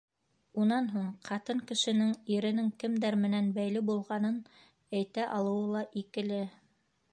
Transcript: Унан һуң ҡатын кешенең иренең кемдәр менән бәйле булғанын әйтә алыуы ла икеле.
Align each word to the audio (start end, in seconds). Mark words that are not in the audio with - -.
Унан 0.61 0.87
һуң 0.93 1.03
ҡатын 1.27 1.61
кешенең 1.71 2.15
иренең 2.37 2.71
кемдәр 2.85 3.19
менән 3.27 3.53
бәйле 3.59 3.85
булғанын 3.91 4.41
әйтә 5.03 5.29
алыуы 5.39 5.71
ла 5.77 5.85
икеле. 6.05 6.45